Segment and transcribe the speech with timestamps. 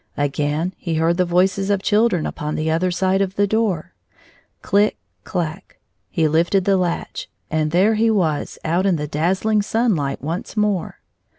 [0.17, 3.93] Again he heard the voices of chil dren upon the other side of the door.
[4.63, 5.77] Click clack!
[6.09, 11.01] He lifted the latch, and there he was out in the dazzling sunlight once more.